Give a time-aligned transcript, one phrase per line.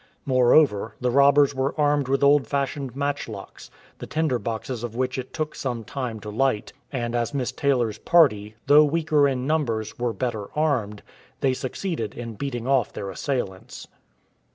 [0.25, 3.69] Moreover, the robbers were armed with old fashioned matchlocks,
[3.99, 7.99] the tinder boxes of which it took some time to light, and as Miss Taylor's
[7.99, 11.03] party, though weaker in numbers, were better armed,
[11.41, 13.87] they succeeded in beating off their assailants.